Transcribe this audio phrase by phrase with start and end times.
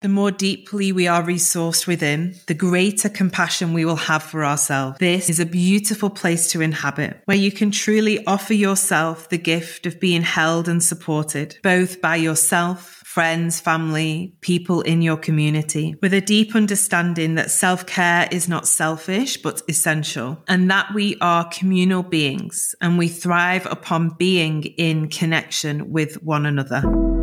[0.00, 4.96] The more deeply we are resourced within, the greater compassion we will have for ourselves.
[5.00, 9.86] This is a beautiful place to inhabit, where you can truly offer yourself the gift
[9.86, 16.14] of being held and supported, both by yourself, friends, family, people in your community, with
[16.14, 21.50] a deep understanding that self care is not selfish, but essential, and that we are
[21.50, 27.17] communal beings and we thrive upon being in connection with one another.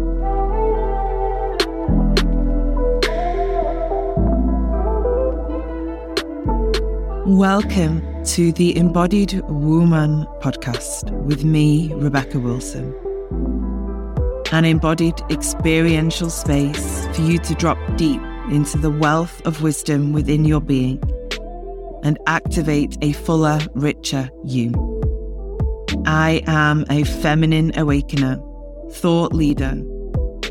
[7.27, 12.93] Welcome to the Embodied Woman podcast with me, Rebecca Wilson.
[14.51, 20.45] An embodied experiential space for you to drop deep into the wealth of wisdom within
[20.45, 21.01] your being
[22.03, 24.71] and activate a fuller, richer you.
[26.05, 28.39] I am a feminine awakener,
[28.91, 29.81] thought leader,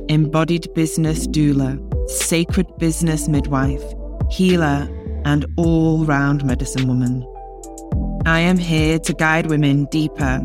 [0.09, 1.78] embodied business doula,
[2.11, 3.84] sacred business midwife,
[4.28, 4.88] healer,
[5.24, 7.27] and all round medicine woman.
[8.27, 10.41] I am here to guide women deeper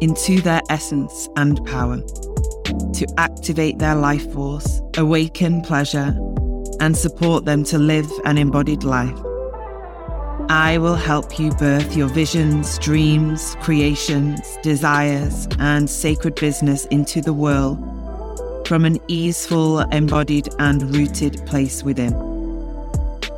[0.00, 6.16] into their essence and power, to activate their life force, awaken pleasure,
[6.80, 9.18] and support them to live an embodied life.
[10.48, 17.32] I will help you birth your visions, dreams, creations, desires, and sacred business into the
[17.32, 17.78] world
[18.68, 22.25] from an easeful, embodied, and rooted place within.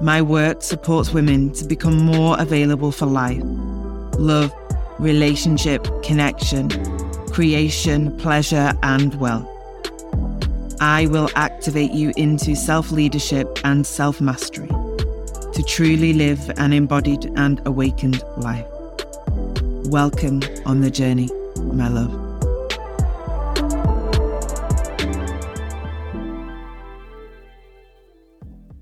[0.00, 3.42] My work supports women to become more available for life,
[4.16, 4.54] love,
[5.00, 6.68] relationship, connection,
[7.32, 9.48] creation, pleasure, and wealth.
[10.80, 17.32] I will activate you into self leadership and self mastery to truly live an embodied
[17.36, 18.66] and awakened life.
[19.90, 22.27] Welcome on the journey, my love.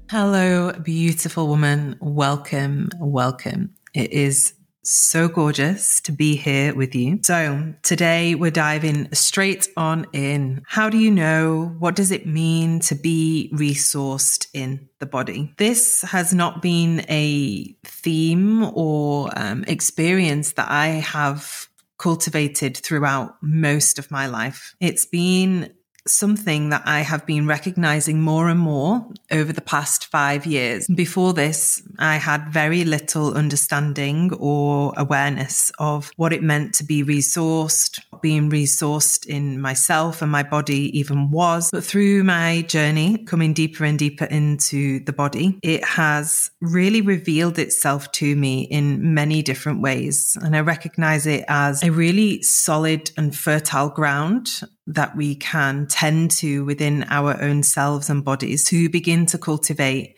[0.08, 1.96] Hello, beautiful woman.
[2.00, 3.74] Welcome, welcome.
[3.92, 4.54] It is
[4.84, 7.18] so gorgeous to be here with you.
[7.24, 10.62] So, today we're diving straight on in.
[10.64, 11.74] How do you know?
[11.80, 15.52] What does it mean to be resourced in the body?
[15.58, 21.68] This has not been a theme or um, experience that I have
[21.98, 24.76] cultivated throughout most of my life.
[24.78, 25.74] It's been
[26.08, 30.86] something that I have been recognizing more and more over the past five years.
[30.86, 37.02] Before this, I had very little understanding or awareness of what it meant to be
[37.04, 41.70] resourced, being resourced in myself and my body even was.
[41.70, 47.58] But through my journey, coming deeper and deeper into the body, it has really revealed
[47.58, 50.36] itself to me in many different ways.
[50.40, 56.30] And I recognize it as a really solid and fertile ground that we can tend
[56.30, 60.16] to within our own selves and bodies to begin to cultivate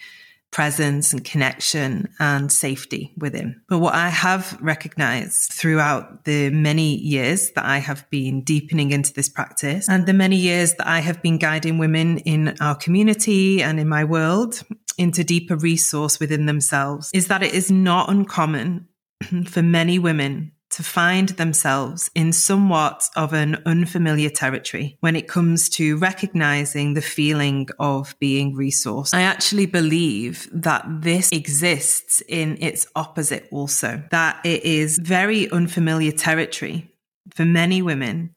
[0.50, 3.60] presence and connection and safety within.
[3.68, 9.12] But what I have recognized throughout the many years that I have been deepening into
[9.12, 13.62] this practice and the many years that I have been guiding women in our community
[13.62, 14.62] and in my world
[14.96, 18.88] into deeper resource within themselves is that it is not uncommon
[19.46, 25.68] for many women to find themselves in somewhat of an unfamiliar territory when it comes
[25.68, 29.12] to recognizing the feeling of being resourced.
[29.12, 36.12] I actually believe that this exists in its opposite also, that it is very unfamiliar
[36.12, 36.88] territory
[37.34, 38.36] for many women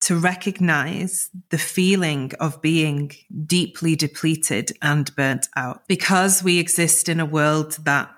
[0.00, 3.12] to recognize the feeling of being
[3.46, 8.10] deeply depleted and burnt out because we exist in a world that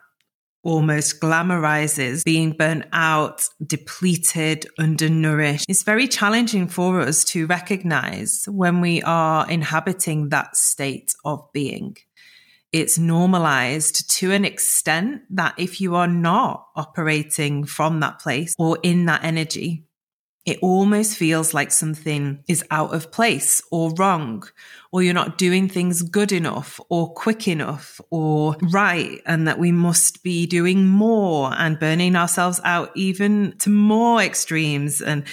[0.62, 5.66] almost glamorizes being burnt out, depleted, undernourished.
[5.69, 11.97] It's very challenging for us to recognize when we are inhabiting that state of being.
[12.72, 18.78] It's normalized to an extent that if you are not operating from that place or
[18.82, 19.87] in that energy,
[20.46, 24.42] it almost feels like something is out of place or wrong,
[24.90, 29.70] or you're not doing things good enough or quick enough or right, and that we
[29.70, 35.24] must be doing more and burning ourselves out even to more extremes and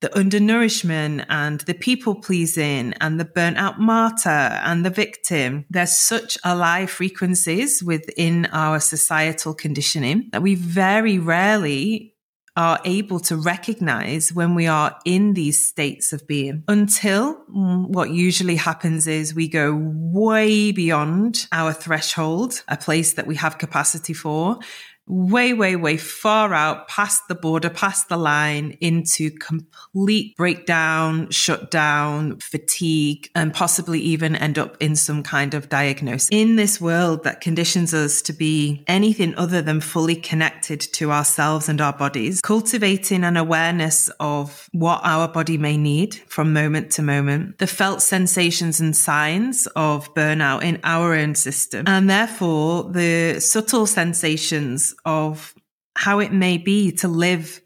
[0.00, 5.64] the undernourishment and the people pleasing and the burnt out martyr and the victim.
[5.70, 12.13] There's such alive frequencies within our societal conditioning that we very rarely
[12.56, 18.10] are able to recognize when we are in these states of being until mm, what
[18.10, 24.12] usually happens is we go way beyond our threshold, a place that we have capacity
[24.12, 24.58] for.
[25.06, 32.38] Way, way, way far out past the border, past the line into complete breakdown, shutdown,
[32.38, 36.28] fatigue, and possibly even end up in some kind of diagnosis.
[36.30, 41.68] In this world that conditions us to be anything other than fully connected to ourselves
[41.68, 47.02] and our bodies, cultivating an awareness of what our body may need from moment to
[47.02, 53.38] moment, the felt sensations and signs of burnout in our own system, and therefore the
[53.40, 55.54] subtle sensations of
[55.96, 57.60] how it may be to live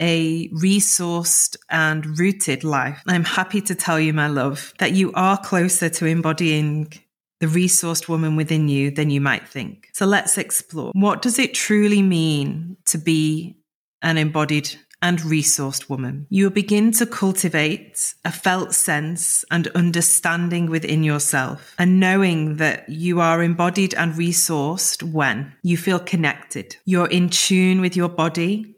[0.00, 3.00] a resourced and rooted life.
[3.06, 6.92] I'm happy to tell you, my love, that you are closer to embodying
[7.40, 9.88] the resourced woman within you than you might think.
[9.92, 10.92] So let's explore.
[10.94, 13.56] What does it truly mean to be
[14.02, 14.70] an embodied
[15.02, 16.26] and resourced woman.
[16.30, 22.88] You will begin to cultivate a felt sense and understanding within yourself and knowing that
[22.88, 26.76] you are embodied and resourced when you feel connected.
[26.84, 28.76] You're in tune with your body,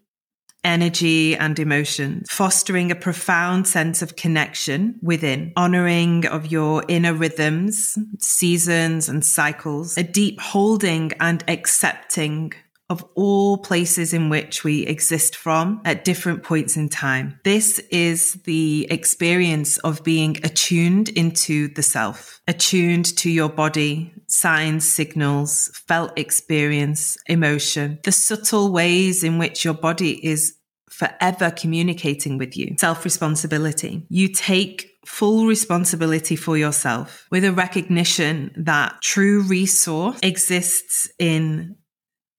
[0.65, 7.99] energy and emotions, fostering a profound sense of connection within, honoring of your inner rhythms,
[8.19, 12.53] seasons and cycles, a deep holding and accepting
[12.93, 17.41] of all places in which we exist from at different points in time.
[17.43, 24.87] This is the experience of being attuned into the self, attuned to your body, signs,
[24.87, 30.55] signals, felt experience, emotion, the subtle ways in which your body is
[30.91, 32.77] forever communicating with you.
[32.79, 34.07] Self responsibility.
[34.11, 41.77] You take full responsibility for yourself with a recognition that true resource exists in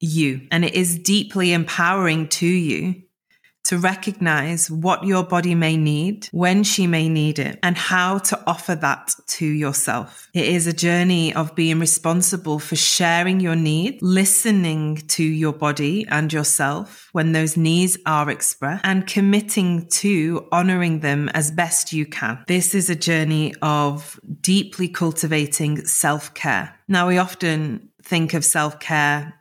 [0.03, 0.41] you.
[0.51, 3.03] And it is deeply empowering to you
[3.65, 8.37] to recognize what your body may need, when she may need it, and how to
[8.45, 10.27] offer that to yourself.
[10.33, 16.05] It is a journey of being responsible for sharing your need, listening to your body
[16.09, 22.05] and yourself when those needs are expressed, and committing to honoring them as best you
[22.05, 22.43] can.
[22.47, 26.75] This is a journey of deeply cultivating self care.
[26.89, 29.35] Now, we often think of self care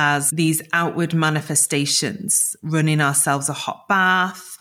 [0.00, 4.56] as these outward manifestations, running ourselves a hot bath,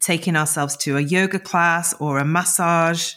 [0.00, 3.14] taking ourselves to a yoga class or a massage.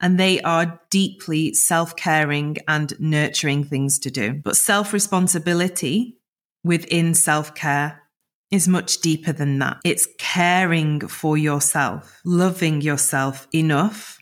[0.00, 4.34] And they are deeply self caring and nurturing things to do.
[4.34, 6.18] But self responsibility
[6.64, 8.02] within self care
[8.50, 9.78] is much deeper than that.
[9.84, 14.17] It's caring for yourself, loving yourself enough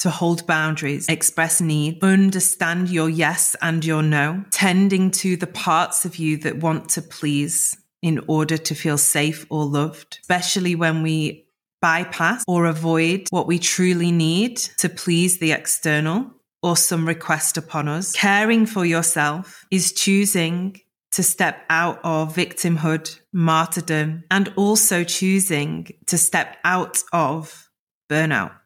[0.00, 6.04] to hold boundaries, express need, understand your yes and your no, tending to the parts
[6.04, 11.02] of you that want to please in order to feel safe or loved, especially when
[11.02, 11.46] we
[11.82, 16.30] bypass or avoid what we truly need to please the external
[16.62, 18.12] or some request upon us.
[18.12, 20.80] Caring for yourself is choosing
[21.12, 27.68] to step out of victimhood, martyrdom, and also choosing to step out of
[28.08, 28.59] burnout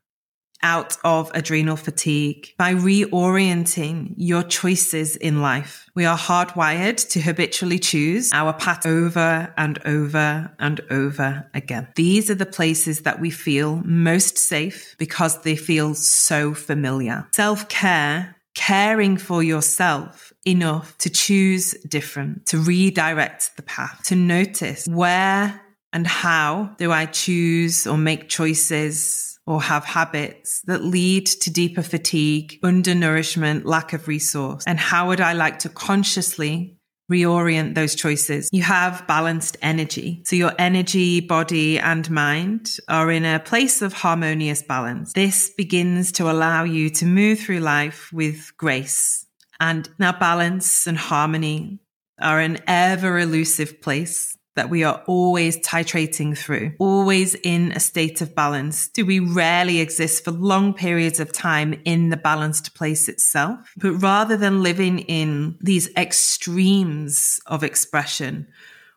[0.64, 5.88] out of adrenal fatigue by reorienting your choices in life.
[5.94, 11.88] We are hardwired to habitually choose our path over and over and over again.
[11.94, 17.28] These are the places that we feel most safe because they feel so familiar.
[17.32, 24.86] Self care caring for yourself enough to choose different, to redirect the path, to notice
[24.86, 25.60] where
[25.92, 31.82] and how do I choose or make choices or have habits that lead to deeper
[31.82, 34.64] fatigue, undernourishment, lack of resource?
[34.66, 36.78] And how would I like to consciously
[37.10, 38.48] reorient those choices?
[38.52, 40.22] You have balanced energy.
[40.24, 45.12] So your energy, body and mind are in a place of harmonious balance.
[45.12, 49.26] This begins to allow you to move through life with grace.
[49.60, 51.80] And now balance and harmony
[52.20, 58.20] are an ever elusive place that we are always titrating through, always in a state
[58.20, 58.88] of balance?
[58.88, 63.72] Do we rarely exist for long periods of time in the balanced place itself?
[63.76, 68.46] But rather than living in these extremes of expression,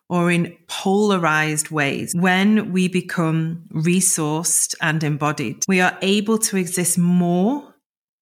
[0.08, 2.14] or in polarized ways.
[2.14, 7.67] When we become resourced and embodied, we are able to exist more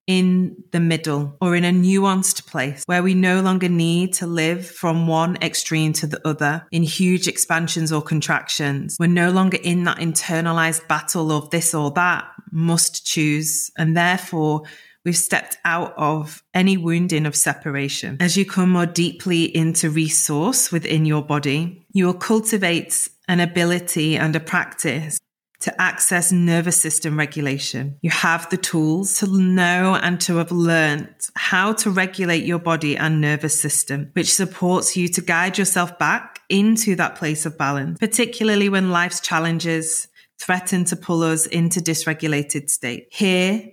[0.07, 4.65] in the middle or in a nuanced place where we no longer need to live
[4.65, 8.95] from one extreme to the other in huge expansions or contractions.
[8.99, 13.69] We're no longer in that internalized battle of this or that, must choose.
[13.77, 14.63] And therefore,
[15.03, 18.17] we've stepped out of any wounding of separation.
[18.19, 24.15] As you come more deeply into resource within your body, you will cultivate an ability
[24.15, 25.19] and a practice
[25.59, 27.97] to access nervous system regulation.
[28.01, 32.95] You have the tools to know and to have learned how to regulate your body
[32.95, 37.97] and nervous system, which supports you to guide yourself back into that place of balance,
[37.99, 40.07] particularly when life's challenges
[40.39, 43.07] threaten to pull us into dysregulated state.
[43.11, 43.71] Here,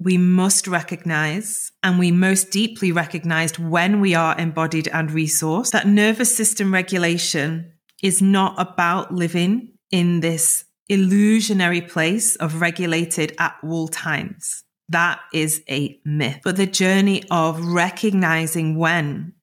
[0.00, 5.86] we must recognize, and we most deeply recognized when we are embodied and resourced, that
[5.86, 7.72] nervous system regulation
[8.02, 14.64] is not about living in this illusionary place of regulated at all times.
[14.88, 16.40] That is a myth.
[16.42, 19.34] But the journey of recognizing when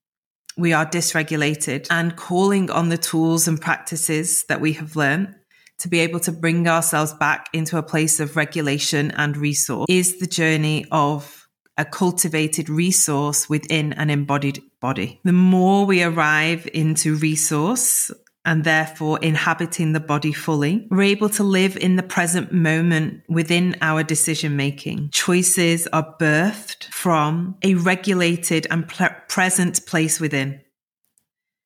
[0.57, 5.35] we are dysregulated and calling on the tools and practices that we have learned
[5.79, 10.19] to be able to bring ourselves back into a place of regulation and resource is
[10.19, 15.21] the journey of a cultivated resource within an embodied body.
[15.23, 18.11] The more we arrive into resource
[18.47, 23.75] and therefore inhabiting the body fully, we're able to live in the present moment within
[23.81, 25.09] our decision making.
[25.09, 30.61] Choices are birthed from a regulated and ple- present place within,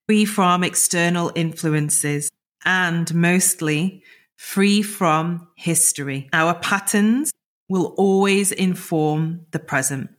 [0.07, 2.31] free from external influences,
[2.65, 4.03] and mostly
[4.35, 6.29] free from history.
[6.33, 7.31] Our patterns
[7.69, 10.09] will always inform the present.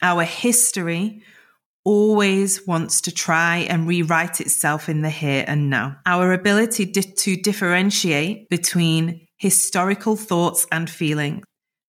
[0.00, 1.22] Our history
[1.84, 5.96] always wants to try and rewrite itself in the here and now.
[6.06, 11.44] Our ability to differentiate between historical thoughts and feelings,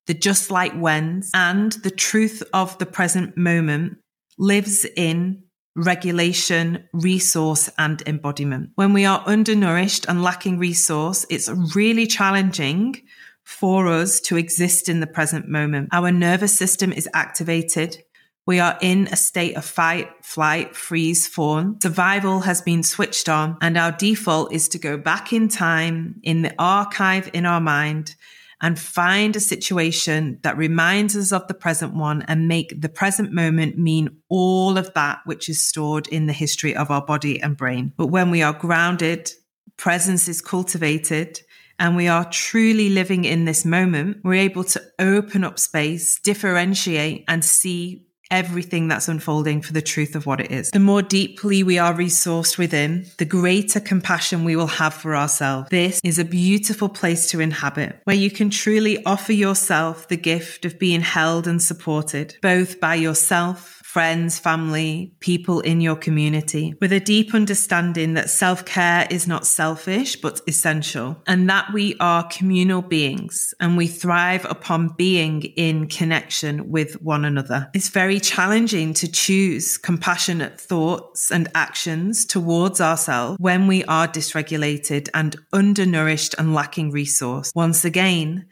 [0.07, 3.97] the just like whens, and the truth of the present moment
[4.37, 5.43] lives in
[5.75, 8.71] regulation, resource, and embodiment.
[8.75, 13.01] When we are undernourished and lacking resource, it's really challenging
[13.43, 15.89] for us to exist in the present moment.
[15.91, 18.03] Our nervous system is activated.
[18.47, 21.79] We are in a state of fight, flight, freeze, fawn.
[21.81, 26.41] Survival has been switched on and our default is to go back in time in
[26.41, 28.15] the archive in our mind
[28.61, 33.31] and find a situation that reminds us of the present one and make the present
[33.31, 37.57] moment mean all of that which is stored in the history of our body and
[37.57, 37.91] brain.
[37.97, 39.31] But when we are grounded,
[39.77, 41.41] presence is cultivated,
[41.79, 47.25] and we are truly living in this moment, we're able to open up space, differentiate,
[47.27, 50.71] and see everything that's unfolding for the truth of what it is.
[50.71, 55.69] The more deeply we are resourced within, the greater compassion we will have for ourselves.
[55.69, 60.65] This is a beautiful place to inhabit where you can truly offer yourself the gift
[60.65, 66.93] of being held and supported, both by yourself friends, family, people in your community with
[66.93, 72.25] a deep understanding that self care is not selfish, but essential and that we are
[72.29, 77.69] communal beings and we thrive upon being in connection with one another.
[77.73, 85.09] It's very challenging to choose compassionate thoughts and actions towards ourselves when we are dysregulated
[85.13, 87.51] and undernourished and lacking resource.
[87.53, 88.45] Once again,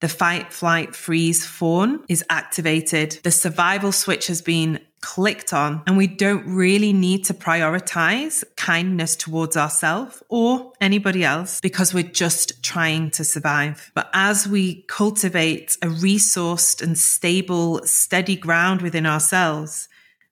[0.00, 3.18] the fight, flight, freeze fawn is activated.
[3.22, 9.16] The survival switch has been clicked on and we don't really need to prioritize kindness
[9.16, 13.90] towards ourselves or anybody else because we're just trying to survive.
[13.94, 19.88] But as we cultivate a resourced and stable, steady ground within ourselves,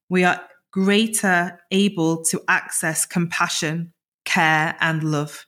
[0.09, 3.93] we are greater able to access compassion,
[4.25, 5.47] care and love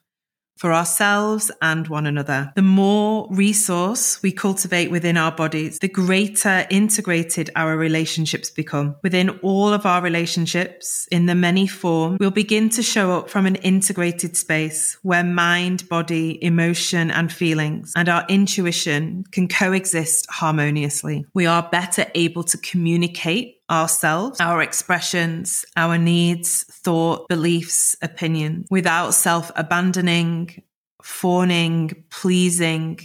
[0.61, 2.53] for ourselves and one another.
[2.55, 8.97] The more resource we cultivate within our bodies, the greater integrated our relationships become.
[9.03, 13.47] Within all of our relationships, in the many form, we'll begin to show up from
[13.47, 21.25] an integrated space where mind, body, emotion, and feelings and our intuition can coexist harmoniously.
[21.33, 29.15] We are better able to communicate ourselves, our expressions, our needs, thought, beliefs, opinions without
[29.15, 30.63] self abandoning,
[31.03, 33.01] fawning, pleasing,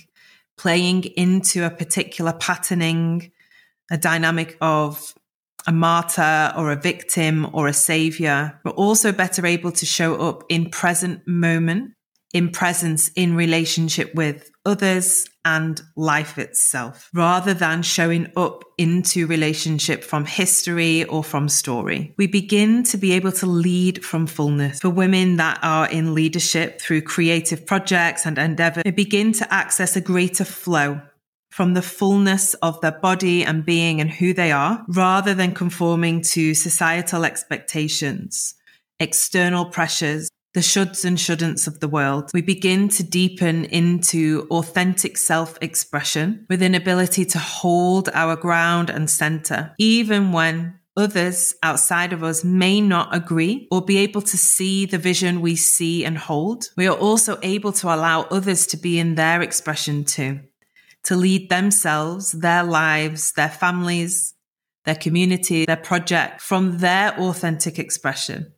[0.58, 3.32] playing into a particular patterning,
[3.91, 5.13] a dynamic of
[5.67, 8.60] a martyr or a victim or a savior.
[8.63, 11.94] We're also better able to show up in present moment,
[12.34, 20.04] in presence, in relationship with others and life itself rather than showing up into relationship
[20.04, 22.14] from history or from story.
[22.18, 24.80] We begin to be able to lead from fullness.
[24.82, 29.96] For women that are in leadership through creative projects and endeavor, they begin to access
[29.96, 31.02] a greater flow
[31.52, 36.22] from the fullness of their body and being and who they are rather than conforming
[36.22, 38.56] to societal expectations,
[39.00, 45.17] external pressures, the shoulds and shouldn'ts of the world, we begin to deepen into authentic
[45.17, 52.13] self expression with an ability to hold our ground and center, even when others outside
[52.13, 56.17] of us may not agree or be able to see the vision we see and
[56.17, 60.39] hold, we are also able to allow others to be in their expression too,
[61.03, 64.33] to lead themselves, their lives, their families,
[64.85, 68.53] their community, their project from their authentic expression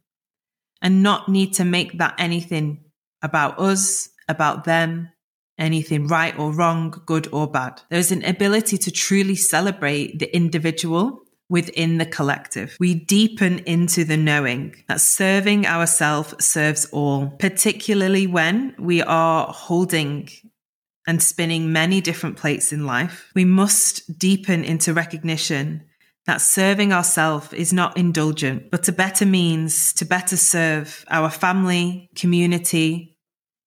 [0.82, 2.86] and not need to make that anything
[3.22, 5.10] about us, about them,
[5.58, 7.82] anything right or wrong, good or bad.
[7.90, 12.76] There's an ability to truly celebrate the individual within the collective.
[12.80, 20.30] We deepen into the knowing that serving ourselves serves all, particularly when we are holding
[21.08, 23.32] and spinning many different plates in life.
[23.34, 25.86] We must deepen into recognition
[26.28, 32.10] that serving ourselves is not indulgent, but a better means to better serve our family,
[32.16, 33.17] community,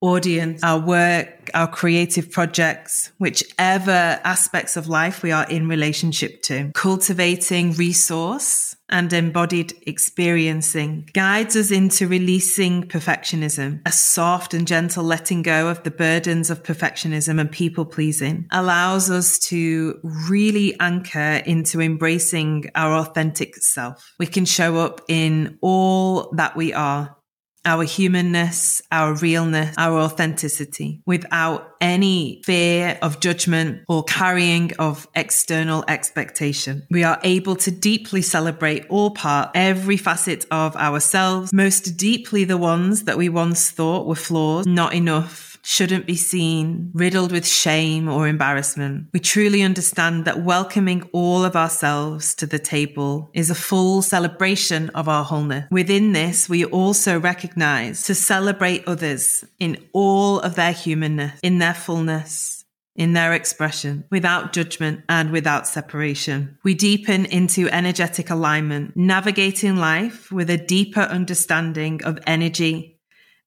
[0.00, 6.70] audience, our work, our creative projects, whichever aspects of life we are in relationship to.
[6.74, 13.80] Cultivating resource and embodied experiencing guides us into releasing perfectionism.
[13.86, 19.10] A soft and gentle letting go of the burdens of perfectionism and people pleasing allows
[19.10, 24.12] us to really anchor into embracing our authentic self.
[24.18, 27.16] We can show up in all that we are
[27.64, 35.84] our humanness, our realness, our authenticity without any fear of judgment or carrying of external
[35.88, 36.86] expectation.
[36.90, 42.56] We are able to deeply celebrate all part, every facet of ourselves, most deeply the
[42.58, 48.08] ones that we once thought were flaws, not enough, shouldn't be seen, riddled with shame
[48.08, 49.08] or embarrassment.
[49.12, 54.90] We truly understand that welcoming all of ourselves to the table is a full celebration
[54.90, 55.66] of our wholeness.
[55.70, 61.74] Within this, we also recognize to celebrate others in all of their humanness, in their
[61.74, 62.60] fullness
[62.96, 66.58] in their expression without judgment and without separation.
[66.62, 72.99] We deepen into energetic alignment, navigating life with a deeper understanding of energy,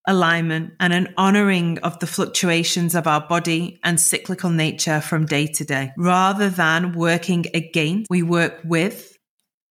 [0.07, 5.47] alignment, and an honoring of the fluctuations of our body and cyclical nature from day
[5.47, 5.91] to day.
[5.97, 9.17] Rather than working against, we work with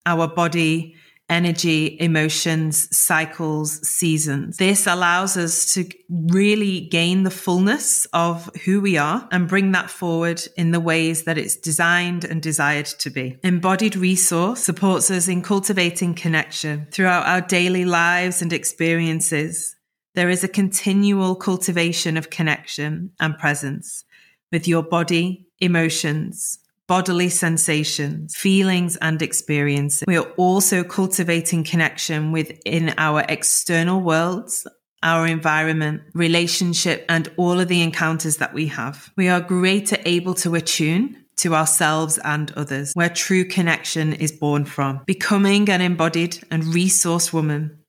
[0.05, 0.95] our body,
[1.29, 4.57] energy, emotions, cycles, seasons.
[4.57, 9.89] This allows us to really gain the fullness of who we are and bring that
[9.89, 13.37] forward in the ways that it's designed and desired to be.
[13.43, 19.72] Embodied resource supports us in cultivating connection throughout our daily lives and experiences
[20.15, 24.05] there is a continual cultivation of connection and presence
[24.51, 30.03] with your body, emotions, bodily sensations, feelings, and experiences.
[30.05, 34.67] We are also cultivating connection within our external worlds,
[35.01, 39.11] our environment, relationship, and all of the encounters that we have.
[39.15, 44.65] We are greater able to attune to ourselves and others, where true connection is born
[44.65, 45.01] from.
[45.05, 47.82] Becoming an embodied and resourced woman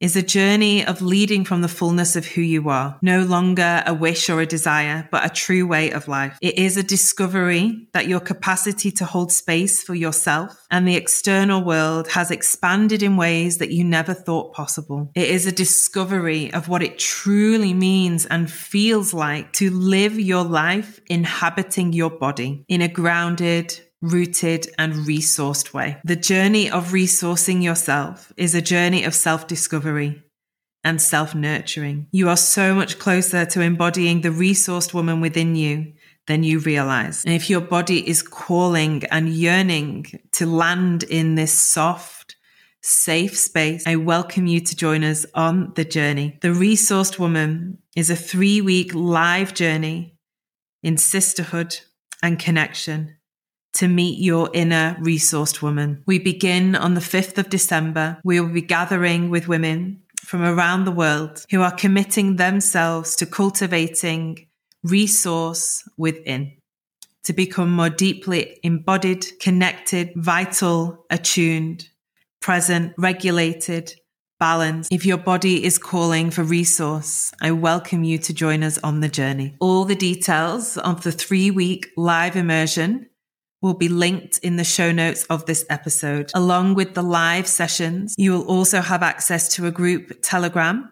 [0.00, 3.94] is a journey of leading from the fullness of who you are, no longer a
[3.94, 6.36] wish or a desire, but a true way of life.
[6.42, 11.64] It is a discovery that your capacity to hold space for yourself and the external
[11.64, 15.10] world has expanded in ways that you never thought possible.
[15.14, 20.44] It is a discovery of what it truly means and feels like to live your
[20.44, 25.98] life inhabiting your body in a grounded, rooted, and resourced way.
[26.04, 30.22] The journey of resourcing yourself is a journey of self discovery
[30.84, 32.06] and self nurturing.
[32.12, 35.92] You are so much closer to embodying the resourced woman within you
[36.26, 37.24] than you realize.
[37.24, 42.36] And if your body is calling and yearning to land in this soft,
[42.82, 46.38] safe space, I welcome you to join us on the journey.
[46.42, 50.16] The Resourced Woman is a three week live journey
[50.82, 51.80] in sisterhood
[52.22, 53.15] and connection
[53.76, 56.02] to meet your inner resourced woman.
[56.06, 58.18] We begin on the 5th of December.
[58.24, 63.26] We will be gathering with women from around the world who are committing themselves to
[63.26, 64.48] cultivating
[64.82, 66.52] resource within
[67.24, 71.88] to become more deeply embodied, connected, vital, attuned,
[72.40, 73.92] present, regulated,
[74.38, 74.92] balanced.
[74.92, 79.08] If your body is calling for resource, I welcome you to join us on the
[79.08, 79.56] journey.
[79.60, 83.08] All the details of the three week live immersion
[83.62, 86.30] will be linked in the show notes of this episode.
[86.34, 90.90] Along with the live sessions, you will also have access to a group telegram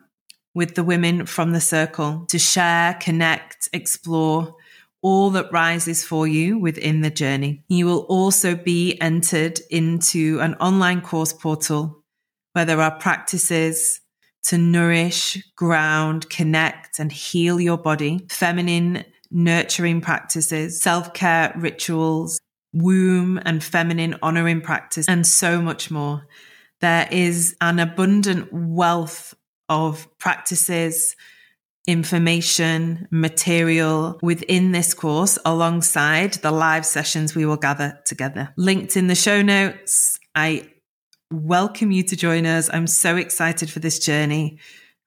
[0.55, 4.55] with the women from the circle to share, connect, explore
[5.03, 7.63] all that rises for you within the journey.
[7.69, 12.03] You will also be entered into an online course portal
[12.55, 14.01] where there are practices
[14.45, 22.41] to nourish, ground, connect, and heal your body, feminine nurturing practices, self care rituals,
[22.75, 26.27] womb and feminine honoring practice, and so much more.
[26.81, 29.35] There is an abundant wealth
[29.69, 31.17] of practices,
[31.87, 38.53] information, material within this course alongside the live sessions we will gather together.
[38.57, 40.19] Linked in the show notes.
[40.35, 40.71] I
[41.31, 42.69] welcome you to join us.
[42.73, 44.59] I'm so excited for this journey.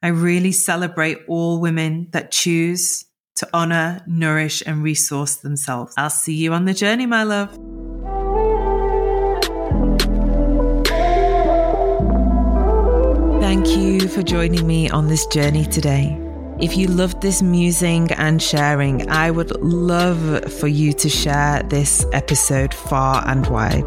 [0.02, 3.06] I really celebrate all women that choose
[3.38, 5.94] to honor, nourish, and resource themselves.
[5.98, 7.50] I'll see you on the journey, my love.
[13.42, 16.22] Thank you for joining me on this journey today.
[16.60, 22.04] If you loved this musing and sharing, I would love for you to share this
[22.14, 23.86] episode far and wide.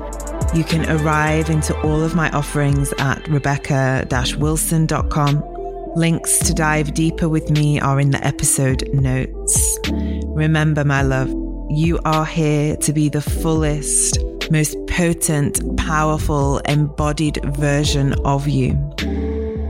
[0.55, 4.07] You can arrive into all of my offerings at rebecca
[4.39, 5.50] wilson.com.
[5.97, 9.79] Links to dive deeper with me are in the episode notes.
[10.25, 11.29] Remember, my love,
[11.69, 14.19] you are here to be the fullest,
[14.53, 18.79] most potent, powerful, embodied version of you.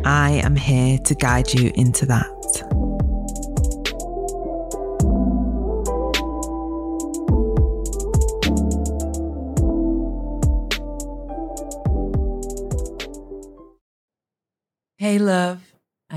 [0.04, 2.26] I am here to guide you into that.
[14.98, 15.69] Hey, love,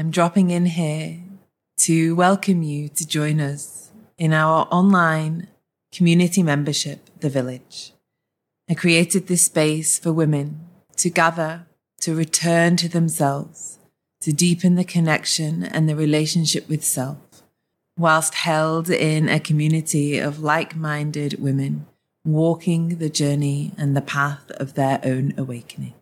[0.04, 1.20] I'm dropping in here
[1.78, 5.48] to welcome you to join us in our online
[5.94, 7.94] community membership, The Village.
[8.70, 10.60] I created this space for women
[10.98, 11.68] to gather,
[12.02, 13.80] to return to themselves,
[14.20, 17.42] to deepen the connection and the relationship with self,
[17.98, 21.86] whilst held in a community of like minded women
[22.26, 25.94] walking the journey and the path of their own awakening.